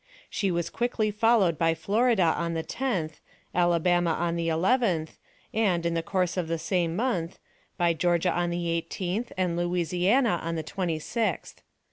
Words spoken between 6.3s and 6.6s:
of the